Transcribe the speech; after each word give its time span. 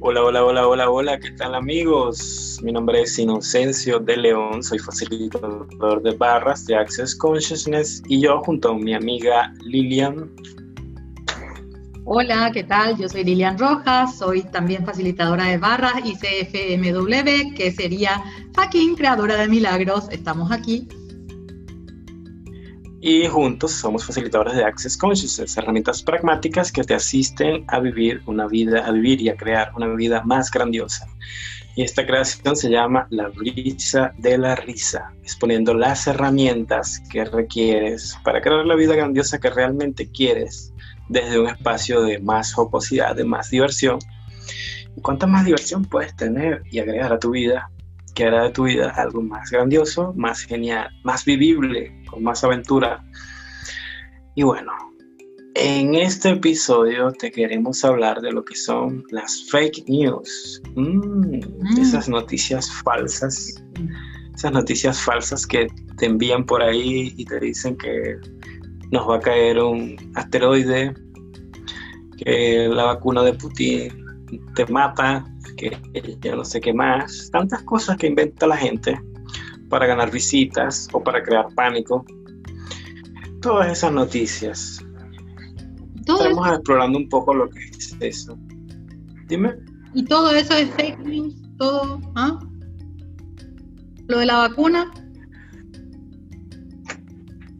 Hola, 0.00 0.22
hola, 0.22 0.44
hola, 0.44 0.68
hola, 0.68 0.90
hola, 0.90 1.18
¿qué 1.18 1.32
tal 1.32 1.56
amigos? 1.56 2.60
Mi 2.62 2.70
nombre 2.70 3.02
es 3.02 3.18
Inocencio 3.18 3.98
de 3.98 4.16
León, 4.16 4.62
soy 4.62 4.78
facilitador 4.78 6.00
de 6.02 6.12
barras 6.12 6.64
de 6.66 6.76
Access 6.76 7.16
Consciousness 7.16 8.00
y 8.06 8.20
yo 8.20 8.40
junto 8.44 8.70
a 8.70 8.74
mi 8.74 8.94
amiga 8.94 9.52
Lilian. 9.64 10.30
Hola, 12.04 12.52
¿qué 12.54 12.62
tal? 12.62 12.96
Yo 12.96 13.08
soy 13.08 13.24
Lilian 13.24 13.58
Rojas, 13.58 14.16
soy 14.16 14.42
también 14.42 14.86
facilitadora 14.86 15.46
de 15.46 15.58
barras 15.58 15.94
y 16.04 16.14
CFMW, 16.14 17.54
que 17.56 17.72
sería 17.72 18.22
fucking 18.54 18.94
creadora 18.94 19.34
de 19.34 19.48
milagros. 19.48 20.08
Estamos 20.12 20.52
aquí 20.52 20.86
y 23.00 23.26
juntos 23.26 23.72
somos 23.72 24.04
facilitadores 24.04 24.56
de 24.56 24.64
Access 24.64 24.96
Consciousness, 24.96 25.56
herramientas 25.56 26.02
pragmáticas 26.02 26.72
que 26.72 26.82
te 26.82 26.94
asisten 26.94 27.64
a 27.68 27.78
vivir 27.78 28.22
una 28.26 28.46
vida, 28.48 28.84
a 28.86 28.90
vivir 28.90 29.20
y 29.20 29.28
a 29.28 29.36
crear 29.36 29.72
una 29.76 29.86
vida 29.94 30.22
más 30.24 30.50
grandiosa. 30.50 31.06
Y 31.76 31.84
esta 31.84 32.04
creación 32.04 32.56
se 32.56 32.70
llama 32.70 33.06
La 33.10 33.28
brisa 33.28 34.12
de 34.18 34.36
la 34.36 34.56
risa, 34.56 35.12
exponiendo 35.22 35.74
las 35.74 36.08
herramientas 36.08 37.00
que 37.08 37.24
requieres 37.24 38.18
para 38.24 38.40
crear 38.40 38.66
la 38.66 38.74
vida 38.74 38.96
grandiosa 38.96 39.38
que 39.38 39.50
realmente 39.50 40.10
quieres 40.10 40.72
desde 41.08 41.38
un 41.38 41.48
espacio 41.48 42.02
de 42.02 42.18
más 42.18 42.52
jocosidad, 42.52 43.14
de 43.14 43.24
más 43.24 43.50
diversión. 43.50 44.00
¿Y 44.96 45.00
cuánta 45.00 45.28
más 45.28 45.44
diversión 45.44 45.84
puedes 45.84 46.16
tener 46.16 46.62
y 46.68 46.80
agregar 46.80 47.12
a 47.12 47.20
tu 47.20 47.30
vida 47.30 47.70
que 48.18 48.24
hará 48.24 48.42
de 48.42 48.50
tu 48.50 48.64
vida 48.64 48.90
algo 48.96 49.22
más 49.22 49.48
grandioso, 49.48 50.12
más 50.16 50.40
genial, 50.40 50.90
más 51.04 51.24
vivible, 51.24 51.94
con 52.10 52.24
más 52.24 52.42
aventura. 52.42 53.00
Y 54.34 54.42
bueno, 54.42 54.72
en 55.54 55.94
este 55.94 56.30
episodio 56.30 57.12
te 57.12 57.30
queremos 57.30 57.84
hablar 57.84 58.20
de 58.20 58.32
lo 58.32 58.44
que 58.44 58.56
son 58.56 59.04
las 59.12 59.46
fake 59.52 59.84
news, 59.86 60.60
mm, 60.74 60.82
mm. 60.82 61.80
esas 61.80 62.08
noticias 62.08 62.68
falsas, 62.82 63.54
esas 64.34 64.50
noticias 64.50 65.00
falsas 65.00 65.46
que 65.46 65.68
te 65.98 66.06
envían 66.06 66.44
por 66.44 66.60
ahí 66.60 67.14
y 67.16 67.24
te 67.24 67.38
dicen 67.38 67.76
que 67.76 68.16
nos 68.90 69.08
va 69.08 69.18
a 69.18 69.20
caer 69.20 69.60
un 69.60 69.96
asteroide, 70.16 70.92
que 72.16 72.68
la 72.68 72.82
vacuna 72.82 73.22
de 73.22 73.34
Putin 73.34 73.92
te 74.56 74.66
mata, 74.66 75.24
que 75.56 75.76
yo 76.20 76.36
no 76.36 76.44
sé 76.44 76.60
qué 76.60 76.72
más, 76.72 77.30
tantas 77.30 77.62
cosas 77.62 77.96
que 77.96 78.06
inventa 78.06 78.46
la 78.46 78.56
gente 78.56 79.00
para 79.68 79.86
ganar 79.86 80.10
visitas 80.10 80.88
o 80.92 81.02
para 81.02 81.22
crear 81.22 81.46
pánico. 81.54 82.04
Todas 83.40 83.70
esas 83.70 83.92
noticias. 83.92 84.84
Estamos 86.00 86.48
explorando 86.48 86.98
un 86.98 87.08
poco 87.08 87.34
lo 87.34 87.48
que 87.50 87.60
es 87.60 87.96
eso. 88.00 88.38
Dime. 89.26 89.56
¿Y 89.94 90.04
todo 90.04 90.30
eso 90.30 90.54
es 90.54 90.70
fake 90.70 90.98
news? 91.00 91.34
¿Todo? 91.58 92.00
¿ah? 92.14 92.38
¿Lo 94.06 94.18
de 94.18 94.26
la 94.26 94.38
vacuna? 94.38 94.90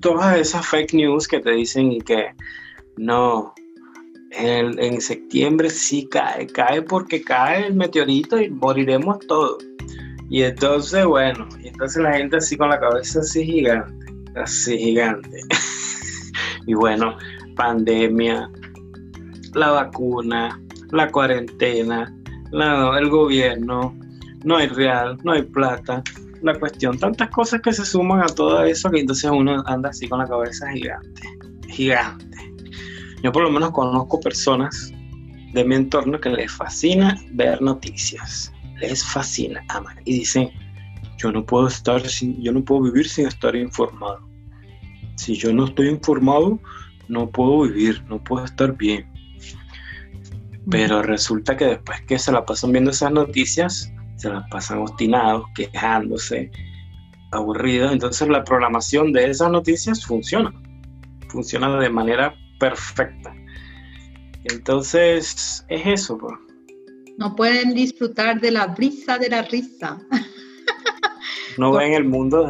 Todas 0.01 0.39
esas 0.39 0.67
fake 0.67 0.95
news 0.95 1.29
que 1.29 1.41
te 1.41 1.51
dicen 1.51 1.93
y 1.93 2.01
que 2.01 2.35
no, 2.97 3.55
en, 4.39 5.01
septiembre 5.01 5.71
sí 5.71 6.09
cae, 6.11 6.47
cae 6.47 6.83
porque 6.83 7.23
cae 7.23 7.67
el 7.67 7.75
meteorito 7.75 8.41
y 8.41 8.51
moriremos 8.51 9.19
todos. 9.27 9.65
Y 10.31 10.43
entonces, 10.43 11.05
bueno, 11.05 11.49
y 11.63 11.69
entonces 11.69 12.03
la 12.03 12.13
gente 12.13 12.37
así 12.37 12.57
con 12.57 12.69
la 12.69 12.79
cabeza 12.79 13.21
así 13.21 13.45
gigante, 13.45 14.13
así 14.37 14.79
gigante. 14.79 15.41
y 16.67 16.75
bueno, 16.75 17.17
pandemia, 17.57 18.51
la 19.55 19.71
vacuna, 19.71 20.61
la 20.91 21.11
cuarentena, 21.11 22.15
el 22.53 23.09
gobierno, 23.09 23.99
no 24.45 24.57
hay 24.57 24.69
real, 24.69 25.19
no 25.25 25.33
hay 25.33 25.43
plata, 25.43 26.03
la 26.43 26.55
cuestión, 26.55 26.99
tantas 26.99 27.31
cosas 27.31 27.61
que 27.61 27.73
se 27.73 27.85
suman 27.85 28.23
a 28.23 28.27
todo 28.27 28.63
eso 28.63 28.91
que 28.91 29.01
entonces 29.01 29.31
uno 29.31 29.63
anda 29.67 29.89
así 29.89 30.09
con 30.09 30.21
la 30.21 30.27
cabeza 30.27 30.71
gigante, 30.71 31.23
gigante. 31.69 32.48
Yo 33.23 33.33
por 33.33 33.43
lo 33.43 33.51
menos 33.51 33.73
conozco 33.73 34.21
personas 34.21 34.93
de 35.53 35.65
mi 35.65 35.75
entorno 35.75 36.21
que 36.21 36.29
les 36.29 36.53
fascina 36.53 37.21
ver 37.33 37.61
noticias, 37.61 38.53
les 38.81 39.05
fascina, 39.05 39.65
aman 39.69 39.97
y 40.05 40.21
dicen, 40.21 40.51
yo 41.17 41.33
no 41.33 41.45
puedo 41.45 41.67
estar 41.67 42.07
sin, 42.09 42.41
yo 42.41 42.53
no 42.53 42.65
puedo 42.65 42.83
vivir 42.83 43.09
sin 43.09 43.27
estar 43.27 43.57
informado. 43.57 44.29
Si 45.17 45.35
yo 45.35 45.53
no 45.53 45.65
estoy 45.65 45.89
informado, 45.89 46.61
no 47.09 47.29
puedo 47.29 47.63
vivir, 47.63 48.05
no 48.09 48.23
puedo 48.23 48.45
estar 48.45 48.77
bien. 48.77 49.11
Pero 50.71 51.03
resulta 51.03 51.57
que 51.57 51.65
después 51.65 52.03
que 52.03 52.19
se 52.19 52.31
la 52.31 52.45
pasan 52.45 52.73
viendo 52.73 52.91
esas 52.93 53.11
noticias, 53.11 53.93
se 54.17 54.29
las 54.29 54.49
pasan 54.49 54.79
obstinados, 54.79 55.45
quejándose, 55.55 56.51
aburridos. 57.33 57.93
Entonces 57.93 58.29
la 58.29 58.45
programación 58.45 59.13
de 59.13 59.31
esas 59.31 59.51
noticias 59.51 60.05
funciona. 60.05 60.53
Funciona 61.29 61.79
de 61.81 61.91
manera 61.91 62.35
perfecta. 62.59 63.35
Entonces, 64.45 65.65
es 65.69 65.87
eso. 65.87 66.19
No 67.19 67.35
pueden 67.35 67.75
disfrutar 67.75 68.41
de 68.41 68.51
la 68.51 68.69
brisa 68.69 69.19
de 69.19 69.29
la 69.29 69.43
risa. 69.43 69.99
no 71.59 71.73
ven 71.77 71.95
el 71.95 72.05
mundo. 72.05 72.49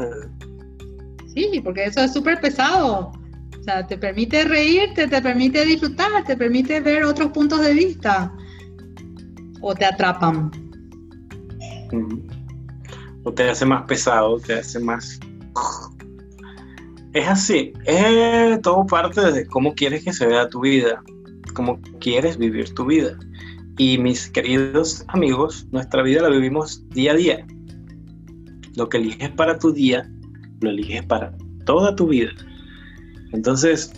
Sí, 1.34 1.60
porque 1.62 1.84
eso 1.84 2.00
es 2.00 2.12
súper 2.12 2.40
pesado. 2.40 3.12
O 3.58 3.62
sea, 3.62 3.86
te 3.86 3.96
permite 3.96 4.44
reírte, 4.44 5.08
te 5.08 5.22
permite 5.22 5.64
disfrutar, 5.64 6.24
te 6.24 6.36
permite 6.36 6.80
ver 6.80 7.04
otros 7.04 7.32
puntos 7.32 7.60
de 7.60 7.72
vista. 7.72 8.32
O 9.60 9.74
te 9.74 9.84
atrapan. 9.84 10.50
O 13.24 13.32
te 13.32 13.50
hace 13.50 13.64
más 13.64 13.84
pesado, 13.86 14.38
te 14.38 14.54
hace 14.54 14.78
más 14.78 15.18
es 17.12 17.28
así, 17.28 17.72
es 17.84 18.60
todo 18.62 18.86
parte 18.86 19.32
de 19.32 19.46
cómo 19.46 19.74
quieres 19.74 20.04
que 20.04 20.12
se 20.12 20.26
vea 20.26 20.48
tu 20.48 20.60
vida, 20.60 21.02
cómo 21.54 21.80
quieres 22.00 22.36
vivir 22.36 22.72
tu 22.74 22.86
vida. 22.86 23.16
Y 23.78 23.98
mis 23.98 24.28
queridos 24.30 25.04
amigos, 25.08 25.66
nuestra 25.70 26.02
vida 26.02 26.22
la 26.22 26.28
vivimos 26.28 26.88
día 26.90 27.12
a 27.12 27.16
día. 27.16 27.46
Lo 28.74 28.88
que 28.88 28.98
eliges 28.98 29.30
para 29.30 29.58
tu 29.58 29.72
día, 29.72 30.08
lo 30.60 30.70
eliges 30.70 31.04
para 31.06 31.32
toda 31.64 31.94
tu 31.94 32.08
vida. 32.08 32.32
Entonces, 33.32 33.92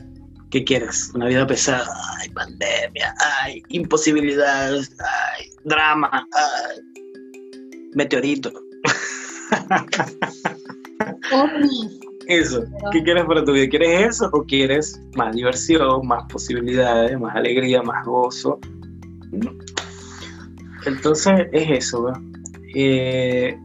¿qué 0.51 0.65
quieres? 0.65 1.11
Una 1.15 1.27
vida 1.27 1.47
pesada, 1.47 1.89
ay, 2.19 2.29
pandemia, 2.31 3.15
ay, 3.43 3.63
imposibilidades, 3.69 4.95
ay, 4.99 5.47
drama, 5.65 6.11
ay, 6.13 6.81
meteorito. 7.95 8.53
eso. 12.31 12.65
¿Qué 12.93 13.03
quieres 13.03 13.25
para 13.25 13.45
tu 13.45 13.53
vida? 13.53 13.69
¿Quieres 13.69 14.09
eso 14.11 14.31
o 14.33 14.45
quieres 14.45 15.01
más 15.17 15.35
diversión, 15.35 16.07
más 16.07 16.25
posibilidades, 16.31 17.19
más 17.19 17.35
alegría, 17.37 17.83
más 17.83 18.05
gozo? 18.07 18.59
Entonces 20.87 21.49
es 21.53 21.71
eso, 21.71 22.13
eh, 22.75 23.59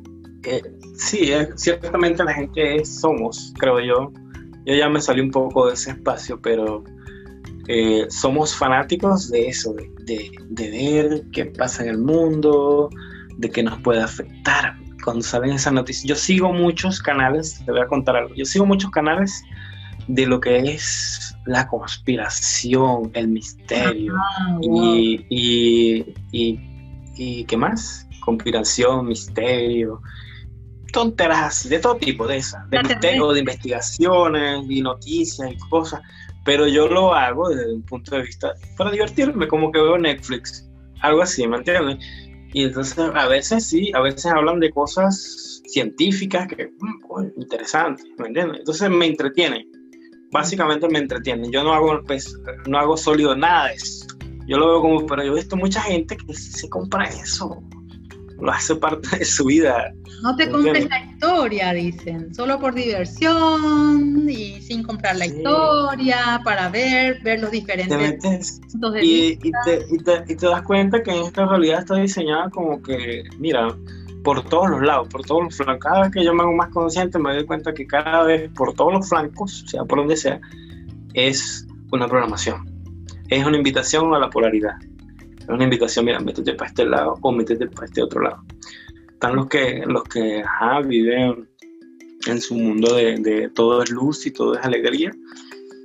eh, 0.43 0.61
sí, 0.95 1.31
ciertamente 1.55 2.23
la 2.23 2.33
gente 2.33 2.83
somos, 2.85 3.53
creo 3.57 3.79
yo. 3.79 4.11
Yo 4.65 4.73
ya 4.73 4.89
me 4.89 4.99
salí 4.99 5.21
un 5.21 5.31
poco 5.31 5.67
de 5.67 5.73
ese 5.75 5.91
espacio, 5.91 6.41
pero 6.41 6.83
eh, 7.67 8.05
somos 8.09 8.55
fanáticos 8.55 9.29
de 9.29 9.47
eso, 9.47 9.73
de, 9.73 10.31
de, 10.49 10.71
ver 10.71 11.23
qué 11.31 11.45
pasa 11.45 11.83
en 11.83 11.89
el 11.89 11.97
mundo, 11.99 12.89
de 13.37 13.49
qué 13.49 13.61
nos 13.63 13.79
puede 13.81 14.01
afectar 14.01 14.75
cuando 15.05 15.23
salen 15.23 15.51
esas 15.51 15.71
noticias. 15.71 16.03
Yo 16.03 16.15
sigo 16.15 16.51
muchos 16.51 16.99
canales, 16.99 17.61
te 17.63 17.71
voy 17.71 17.79
a 17.79 17.87
contar 17.87 18.17
algo, 18.17 18.33
yo 18.35 18.43
sigo 18.43 18.65
muchos 18.65 18.89
canales 18.89 19.43
de 20.07 20.25
lo 20.25 20.39
que 20.39 20.57
es 20.57 21.35
la 21.45 21.67
conspiración, 21.67 23.11
el 23.13 23.27
misterio 23.27 24.15
ah, 24.17 24.57
y, 24.61 25.25
y, 25.29 26.59
y, 27.15 27.45
¿qué 27.45 27.57
más? 27.57 28.07
Conspiración, 28.19 29.07
misterio, 29.07 30.01
tonteras 30.91 31.69
de 31.69 31.79
todo 31.79 31.95
tipo 31.97 32.27
de 32.27 32.37
esas, 32.37 32.67
de 32.69 32.81
misterio, 32.81 33.31
de 33.31 33.39
investigaciones 33.39 34.65
y 34.67 34.81
noticias 34.81 35.51
y 35.51 35.57
cosas, 35.69 36.01
pero 36.43 36.67
yo 36.67 36.87
lo 36.87 37.13
hago 37.13 37.49
desde 37.49 37.73
un 37.73 37.83
punto 37.83 38.15
de 38.15 38.23
vista 38.23 38.53
para 38.75 38.91
divertirme, 38.91 39.47
como 39.47 39.71
que 39.71 39.79
veo 39.79 39.97
Netflix, 39.97 40.67
algo 41.01 41.21
así, 41.21 41.47
¿me 41.47 41.57
entiendes? 41.57 41.97
Y 42.55 42.63
entonces 42.63 42.97
a 42.97 43.27
veces 43.27 43.65
sí, 43.67 43.91
a 43.93 43.99
veces 43.99 44.27
hablan 44.27 44.61
de 44.61 44.71
cosas 44.71 45.61
científicas 45.67 46.47
que, 46.47 46.67
mm, 46.67 47.41
interesantes, 47.41 48.05
¿me 48.17 48.27
entiendes? 48.27 48.59
Entonces 48.59 48.89
me 48.89 49.07
entretienen, 49.07 49.67
básicamente 50.31 50.87
me 50.87 50.99
entretienen. 50.99 51.51
Yo 51.51 51.65
no 51.65 51.73
hago, 51.73 52.01
pues, 52.07 52.33
no 52.65 52.77
hago 52.77 52.95
sólido 52.95 53.35
nada 53.35 53.73
eso. 53.73 54.07
Yo 54.47 54.57
lo 54.57 54.67
veo 54.67 54.81
como, 54.81 55.05
pero 55.05 55.25
yo 55.25 55.33
he 55.33 55.35
visto 55.35 55.57
mucha 55.57 55.81
gente 55.81 56.15
que 56.15 56.33
se 56.33 56.69
compra 56.69 57.03
eso, 57.03 57.61
lo 58.45 58.51
hace 58.53 58.75
parte 58.75 59.17
de 59.17 59.25
su 59.25 59.45
vida. 59.45 59.93
No 60.21 60.35
te 60.35 60.49
compres 60.49 60.87
la 60.89 60.99
historia, 60.99 61.73
dicen, 61.73 62.33
solo 62.33 62.59
por 62.59 62.73
diversión 62.73 64.29
y 64.29 64.61
cinco 64.61 64.85
comprar 64.87 65.15
la 65.17 65.25
historia, 65.25 66.41
para 66.43 66.69
ver, 66.69 67.21
ver 67.23 67.41
los 67.41 67.51
diferentes 67.51 68.61
puntos 68.71 68.93
de 68.93 69.03
y, 69.03 69.35
vista. 69.35 69.59
Y 69.89 69.97
te, 69.97 70.33
y, 70.33 70.35
te, 70.35 70.45
das 70.45 70.61
cuenta 70.61 71.03
que 71.03 71.11
en 71.11 71.23
esta 71.23 71.45
realidad 71.45 71.79
está 71.79 71.95
diseñada 71.95 72.49
como 72.49 72.81
que, 72.81 73.23
mira, 73.39 73.67
por 74.23 74.43
todos 74.47 74.69
los 74.69 74.81
lados, 74.81 75.07
por 75.09 75.23
todos 75.23 75.43
los 75.43 75.57
flancos. 75.57 75.77
Cada 75.79 76.01
vez 76.03 76.11
que 76.11 76.23
yo 76.23 76.33
me 76.33 76.43
hago 76.43 76.53
más 76.53 76.69
consciente, 76.69 77.19
me 77.19 77.33
doy 77.33 77.45
cuenta 77.45 77.73
que 77.73 77.85
cada 77.85 78.23
vez, 78.23 78.49
por 78.53 78.73
todos 78.73 78.93
los 78.93 79.09
flancos, 79.09 79.65
sea 79.67 79.83
por 79.83 79.99
donde 79.99 80.17
sea, 80.17 80.39
es 81.13 81.67
una 81.91 82.07
programación. 82.07 82.65
Es 83.29 83.45
una 83.45 83.57
invitación 83.57 84.13
a 84.13 84.19
la 84.19 84.29
polaridad. 84.29 84.75
Es 85.45 85.49
una 85.49 85.63
invitación, 85.63 86.05
mira, 86.05 86.19
métete 86.19 86.53
para 86.53 86.69
este 86.69 86.85
lado 86.85 87.17
o 87.21 87.31
métete 87.31 87.67
para 87.67 87.85
este 87.85 88.01
otro 88.01 88.21
lado. 88.21 88.43
Están 89.13 89.35
los 89.35 89.47
que, 89.47 89.83
los 89.85 90.03
que 90.03 90.43
viven 90.85 91.47
en 92.27 92.41
su 92.41 92.55
mundo 92.55 92.95
de, 92.95 93.17
de 93.19 93.49
todo 93.49 93.83
es 93.83 93.91
luz 93.91 94.25
y 94.25 94.31
todo 94.31 94.55
es 94.55 94.65
alegría. 94.65 95.11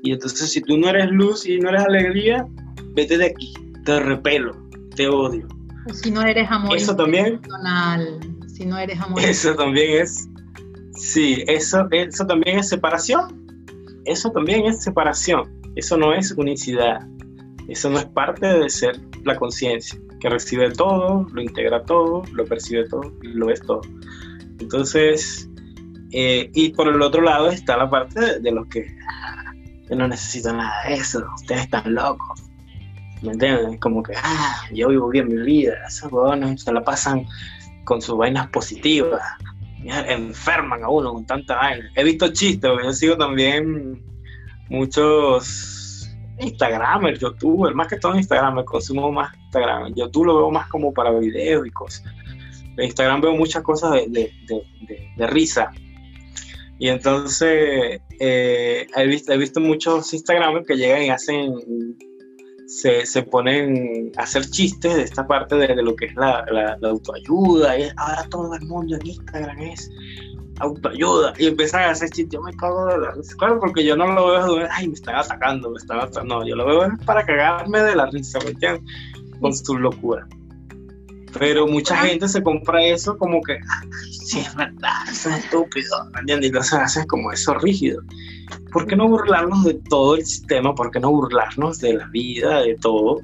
Y 0.02 0.12
entonces 0.12 0.50
si 0.50 0.62
tú 0.62 0.78
no 0.78 0.88
eres 0.88 1.10
luz 1.10 1.46
y 1.46 1.58
no 1.58 1.68
eres 1.68 1.82
alegría, 1.82 2.46
vete 2.94 3.18
de 3.18 3.26
aquí, 3.26 3.52
te 3.84 4.00
repelo, 4.00 4.56
te 4.96 5.08
odio. 5.08 5.46
si 5.92 6.10
no 6.10 6.22
eres 6.22 6.50
amor 6.50 6.76
eso 6.76 6.96
también, 6.96 7.40
si 8.46 8.64
no 8.64 8.78
eres 8.78 8.98
amor 9.00 9.20
Eso 9.20 9.54
también 9.54 10.02
es, 10.02 10.28
sí, 10.92 11.44
eso, 11.46 11.86
eso 11.90 12.26
también 12.26 12.58
es 12.58 12.68
separación. 12.68 13.40
Eso 14.06 14.30
también 14.30 14.64
es 14.64 14.82
separación. 14.82 15.60
Eso 15.76 15.96
no 15.96 16.14
es 16.14 16.32
unicidad. 16.32 17.06
Eso 17.70 17.88
no 17.88 18.00
es 18.00 18.04
parte 18.06 18.46
de 18.46 18.68
ser 18.68 19.00
la 19.24 19.36
conciencia, 19.36 19.96
que 20.18 20.28
recibe 20.28 20.72
todo, 20.72 21.24
lo 21.32 21.40
integra 21.40 21.84
todo, 21.84 22.24
lo 22.32 22.44
percibe 22.44 22.88
todo 22.88 23.14
lo 23.22 23.48
es 23.48 23.60
todo. 23.62 23.82
Entonces, 24.58 25.48
eh, 26.10 26.50
y 26.52 26.70
por 26.70 26.88
el 26.88 27.00
otro 27.00 27.22
lado 27.22 27.48
está 27.48 27.76
la 27.76 27.88
parte 27.88 28.40
de, 28.40 28.50
los 28.50 28.66
que 28.66 28.92
yo 29.88 29.94
no 29.94 30.08
necesito 30.08 30.52
nada 30.52 30.72
de 30.88 30.94
eso, 30.94 31.24
ustedes 31.36 31.62
están 31.62 31.94
locos. 31.94 32.42
¿Me 33.22 33.32
entienden? 33.32 33.78
Como 33.78 34.02
que, 34.02 34.14
ah, 34.16 34.62
yo 34.72 34.88
vivo 34.88 35.08
bien 35.08 35.28
mi 35.28 35.40
vida, 35.40 35.74
esos 35.86 36.10
huevones 36.10 36.62
se 36.62 36.72
la 36.72 36.82
pasan 36.82 37.24
con 37.84 38.02
sus 38.02 38.16
vainas 38.18 38.48
positivas, 38.48 39.22
enferman 39.84 40.82
a 40.82 40.88
uno 40.88 41.12
con 41.12 41.24
tanta 41.24 41.54
vaina. 41.54 41.88
He 41.94 42.02
visto 42.02 42.32
chistes, 42.32 42.68
yo 42.82 42.92
sigo 42.92 43.16
también 43.16 44.02
muchos 44.68 45.79
Instagramers, 46.40 47.20
YouTubers, 47.20 47.74
más 47.74 47.88
que 47.88 47.96
todo 47.96 48.16
Instagram, 48.16 48.64
consumo 48.64 49.12
más 49.12 49.36
Instagram. 49.44 49.94
YouTube 49.94 50.26
lo 50.26 50.36
veo 50.36 50.50
más 50.50 50.68
como 50.68 50.92
para 50.92 51.10
videos 51.10 51.66
y 51.66 51.70
cosas. 51.70 52.04
En 52.76 52.84
Instagram 52.84 53.20
veo 53.20 53.34
muchas 53.34 53.62
cosas 53.62 53.92
de, 53.92 54.32
de 55.16 55.26
risa, 55.26 55.70
y 56.80 56.88
entonces 56.88 58.00
eh, 58.18 58.86
he, 58.96 59.06
visto, 59.06 59.32
he 59.34 59.36
visto 59.36 59.60
muchos 59.60 60.14
Instagram 60.14 60.64
que 60.64 60.76
llegan 60.76 61.02
y 61.02 61.10
hacen, 61.10 61.54
se, 62.66 63.04
se, 63.04 63.22
ponen 63.22 64.10
a 64.16 64.22
hacer 64.22 64.48
chistes 64.48 64.96
de 64.96 65.02
esta 65.02 65.26
parte 65.26 65.56
de, 65.56 65.76
lo 65.82 65.94
que 65.94 66.06
es 66.06 66.14
la, 66.14 66.42
la, 66.50 66.88
autoayuda. 66.88 67.78
Y 67.78 67.90
ahora 67.98 68.26
todo 68.30 68.54
el 68.54 68.62
mundo 68.62 68.96
en 68.96 69.06
Instagram 69.06 69.60
es 69.60 69.90
autoayuda. 70.60 71.32
Y 71.38 71.46
empiezan 71.46 71.82
a 71.82 71.90
hacer 71.90 72.10
chistes. 72.10 72.34
Yo 72.34 72.42
me 72.42 72.54
cago 72.54 72.86
de 72.86 72.98
la 72.98 73.10
risa. 73.12 73.34
Claro, 73.38 73.58
porque 73.60 73.84
yo 73.84 73.96
no 73.96 74.06
lo 74.12 74.28
veo 74.28 74.54
de, 74.56 74.68
ay, 74.70 74.88
me 74.88 74.94
están 74.94 75.16
atacando, 75.16 75.70
me 75.70 75.76
están 75.76 75.98
atacando. 75.98 76.36
No, 76.36 76.46
yo 76.46 76.56
lo 76.56 76.66
veo 76.66 76.88
para 77.04 77.24
cagarme 77.24 77.80
de 77.80 77.96
la 77.96 78.06
risa, 78.06 78.38
¿me 78.44 78.50
entiendes? 78.50 78.82
Con 79.40 79.54
su 79.54 79.78
locura. 79.78 80.26
Pero 81.38 81.66
mucha 81.66 81.96
gente 81.96 82.28
se 82.28 82.42
compra 82.42 82.84
eso 82.84 83.16
como 83.16 83.40
que, 83.42 83.58
sí, 84.10 84.40
es 84.40 84.54
verdad, 84.56 84.90
eso 85.08 85.30
es 85.30 85.44
estúpido, 85.44 85.96
¿entiendes? 86.18 86.46
Y 86.46 86.48
entonces 86.48 86.72
haces 86.74 87.06
como 87.06 87.30
eso 87.30 87.54
rígido. 87.54 88.02
¿Por 88.72 88.86
qué 88.86 88.96
no 88.96 89.08
burlarnos 89.08 89.64
de 89.64 89.74
todo 89.88 90.16
el 90.16 90.24
sistema? 90.24 90.74
¿Por 90.74 90.90
qué 90.90 90.98
no 90.98 91.10
burlarnos 91.10 91.78
de 91.78 91.94
la 91.94 92.06
vida, 92.08 92.62
de 92.62 92.74
todo? 92.76 93.20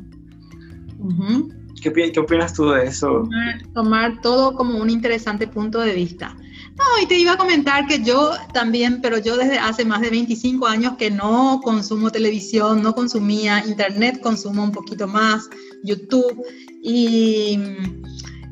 ¿Qué, 1.82 1.92
¿Qué, 1.92 2.20
opinas 2.20 2.54
tú 2.54 2.70
de 2.70 2.86
eso? 2.86 3.28
Tomar, 3.74 4.20
todo 4.20 4.54
como 4.54 4.78
un 4.78 4.90
interesante 4.90 5.46
punto 5.46 5.80
de 5.80 5.94
vista. 5.94 6.36
No, 6.76 7.02
y 7.02 7.06
te 7.06 7.16
iba 7.18 7.32
a 7.32 7.38
comentar 7.38 7.86
que 7.86 8.02
yo 8.02 8.32
también, 8.52 9.00
pero 9.00 9.18
yo 9.18 9.36
desde 9.36 9.58
hace 9.58 9.84
más 9.84 10.02
de 10.02 10.10
25 10.10 10.66
años 10.66 10.96
que 10.98 11.10
no 11.10 11.60
consumo 11.64 12.10
televisión, 12.10 12.82
no 12.82 12.94
consumía 12.94 13.64
internet, 13.66 14.20
consumo 14.20 14.62
un 14.62 14.72
poquito 14.72 15.08
más, 15.08 15.48
YouTube, 15.84 16.44
y 16.82 17.58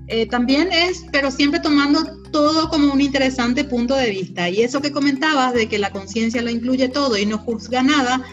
eh, 0.08 0.26
también 0.26 0.72
es, 0.72 1.04
pero 1.12 1.30
siempre 1.30 1.60
tomando 1.60 2.22
todo 2.30 2.68
como 2.68 2.92
un 2.92 3.00
interesante 3.00 3.62
punto 3.64 3.94
de 3.94 4.10
vista. 4.10 4.48
Y 4.48 4.62
eso 4.62 4.80
que 4.80 4.90
comentabas 4.90 5.52
de 5.52 5.68
que 5.68 5.78
la 5.78 5.90
conciencia 5.90 6.40
lo 6.40 6.50
incluye 6.50 6.88
todo 6.88 7.18
y 7.18 7.26
no 7.26 7.38
juzga 7.38 7.82
nada, 7.82 8.24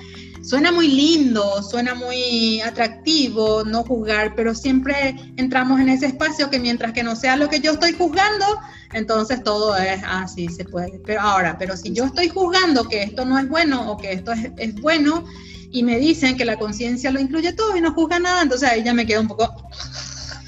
suena 0.42 0.72
muy 0.72 0.88
lindo, 0.88 1.62
suena 1.64 1.94
muy 1.94 2.62
atractivo 2.62 3.64
no 3.64 3.84
juzgar, 3.84 4.36
pero 4.36 4.56
siempre 4.56 5.16
entramos 5.38 5.80
en 5.80 5.90
ese 5.90 6.08
espacio 6.08 6.50
que 6.50 6.60
mientras 6.60 6.94
que 6.94 7.04
no 7.04 7.16
sea 7.16 7.36
lo 7.36 7.50
que 7.50 7.60
yo 7.60 7.74
estoy 7.74 7.94
juzgando, 7.94 8.46
entonces 8.94 9.44
todo 9.44 9.76
es 9.78 10.02
así, 10.06 10.48
se 10.50 10.66
puede. 10.66 11.00
Pero 11.06 11.22
ahora, 11.22 11.58
pero 11.58 11.78
si 11.78 11.94
yo 11.94 12.06
estoy 12.06 12.30
juzgando 12.30 12.88
que 12.88 13.04
esto 13.04 13.26
no 13.26 13.38
es 13.40 13.48
bueno 13.48 13.92
o 13.92 13.98
que 13.98 14.14
esto 14.14 14.32
es, 14.32 14.52
es 14.58 14.76
bueno, 14.76 15.26
y 15.72 15.84
me 15.84 15.98
dicen 15.98 16.36
que 16.38 16.46
la 16.46 16.58
conciencia 16.58 17.12
lo 17.12 17.20
incluye 17.20 17.54
todo 17.54 17.76
y 17.78 17.82
no 17.82 17.94
juzga 17.94 18.20
nada, 18.20 18.42
entonces 18.42 18.70
ahí 18.70 18.84
ya 18.84 18.94
me 18.94 19.06
quedo 19.06 19.22
un 19.22 19.28
poco 19.28 19.70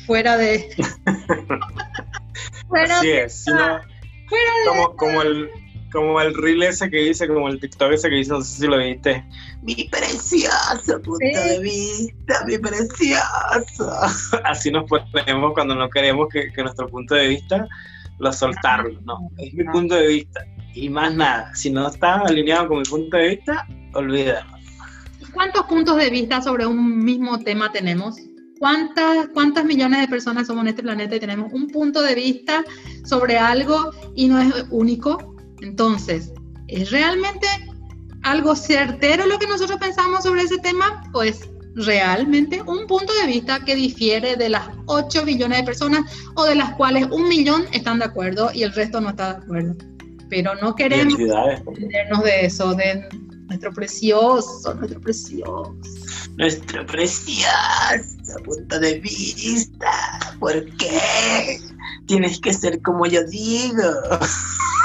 fuera 0.06 0.38
de... 0.38 0.70
fuera 2.68 3.00
Así 3.00 3.12
es, 3.12 3.46
como, 4.68 4.96
como, 4.96 5.22
el, 5.22 5.50
como 5.94 6.20
el 6.20 6.34
reel 6.34 6.64
ese 6.64 6.90
que 6.90 6.98
dice, 6.98 7.28
como 7.28 7.48
el 7.48 7.60
TikTok 7.60 7.94
ese 7.94 8.10
que 8.10 8.16
dice, 8.16 8.32
no 8.32 8.42
sé 8.42 8.62
si 8.62 8.68
lo 8.68 8.78
viste, 8.78 9.24
mi 9.62 9.88
precioso 9.90 11.02
punto 11.02 11.40
de 11.48 11.60
vista, 11.60 12.44
mi 12.46 12.58
precioso. 12.58 13.92
Así 14.44 14.72
nos 14.72 14.90
ponemos 14.90 15.54
cuando 15.54 15.76
no 15.76 15.90
queremos 15.90 16.28
que, 16.30 16.52
que 16.52 16.64
nuestro 16.64 16.88
punto 16.88 17.16
de 17.16 17.28
vista 17.28 17.68
lo 18.20 18.34
soltarlo, 18.34 19.00
no, 19.02 19.30
es 19.38 19.54
mi 19.54 19.64
punto 19.66 19.96
de 19.96 20.08
vista 20.08 20.46
y 20.74 20.90
más 20.90 21.14
nada, 21.14 21.54
si 21.56 21.70
no 21.70 21.88
está 21.88 22.16
alineado 22.22 22.70
con 22.70 22.80
mi 22.80 22.84
punto 22.84 23.18
de 23.18 23.30
vista, 23.30 23.68
olvídalo. 23.94 24.52
¿Cuántos 25.34 25.66
puntos 25.66 25.98
de 25.98 26.10
vista 26.10 26.42
sobre 26.42 26.66
un 26.66 27.04
mismo 27.04 27.40
tema 27.40 27.72
tenemos? 27.72 28.18
¿Cuántas, 28.60 29.28
¿Cuántas 29.34 29.66
millones 29.66 30.02
de 30.02 30.08
personas 30.08 30.48
somos 30.48 30.64
en 30.64 30.70
este 30.70 30.84
planeta 30.84 31.16
y 31.16 31.20
tenemos 31.20 31.52
un 31.54 31.68
punto 31.68 32.02
de 32.02 32.16
vista 32.16 32.64
sobre 33.04 33.38
algo 33.38 33.92
y 34.16 34.28
no 34.28 34.40
es 34.40 34.66
único? 34.70 35.33
Entonces, 35.64 36.34
¿es 36.68 36.92
realmente 36.92 37.48
algo 38.24 38.56
certero 38.56 39.26
lo 39.26 39.40
que 39.40 39.48
nosotros 39.48 39.80
pensamos 39.80 40.24
sobre 40.24 40.42
ese 40.42 40.58
tema? 40.58 41.10
Pues 41.14 41.50
realmente 41.76 42.62
un 42.62 42.86
punto 42.86 43.14
de 43.14 43.28
vista 43.28 43.64
que 43.64 43.76
difiere 43.76 44.36
de 44.36 44.50
las 44.50 44.68
8 44.86 45.24
billones 45.24 45.60
de 45.60 45.64
personas 45.64 46.02
o 46.36 46.44
de 46.44 46.56
las 46.56 46.76
cuales 46.76 47.08
un 47.10 47.30
millón 47.30 47.66
están 47.72 48.00
de 48.00 48.06
acuerdo 48.06 48.52
y 48.54 48.64
el 48.64 48.74
resto 48.74 49.00
no 49.00 49.12
está 49.12 49.36
de 49.36 49.44
acuerdo. 49.44 49.76
Pero 50.30 50.54
no 50.56 50.76
queremos 50.76 51.18
entendernos 51.18 52.24
de 52.24 52.46
eso, 52.46 52.74
de 52.76 53.08
nuestro 53.48 53.72
precioso, 53.72 54.74
nuestro 54.74 55.00
precioso. 55.00 55.76
Nuestro 56.38 56.86
precioso 56.86 57.48
punto 58.44 58.80
de 58.80 59.00
vista. 59.00 59.92
¿Por 60.40 60.66
qué? 60.78 61.60
Tienes 62.08 62.40
que 62.40 62.54
ser 62.54 62.82
como 62.82 63.06
yo 63.06 63.24
digo. 63.24 63.84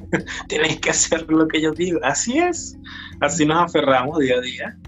Tienes 0.48 0.80
que 0.80 0.90
hacer 0.90 1.30
lo 1.30 1.46
que 1.48 1.60
yo 1.60 1.72
digo. 1.72 1.98
Así 2.02 2.38
es. 2.38 2.76
Así 3.20 3.44
nos 3.44 3.64
aferramos 3.64 4.18
día 4.18 4.36
a 4.36 4.40
día. 4.40 4.78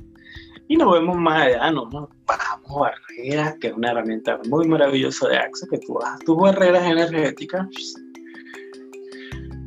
Y 0.69 0.77
nos 0.77 0.93
vemos 0.93 1.17
más 1.17 1.43
allá, 1.43 1.71
no 1.71 1.91
nos 1.91 2.09
bajamos 2.27 2.81
barreras, 2.81 3.55
que 3.61 3.69
es 3.69 3.75
una 3.75 3.91
herramienta 3.91 4.41
muy 4.49 4.67
maravillosa 4.67 5.29
de 5.29 5.37
Axo, 5.37 5.67
que 5.71 5.79
tú 5.79 5.95
bajas 5.95 6.21
tus 6.21 6.39
barreras 6.39 6.85
energéticas 6.85 7.67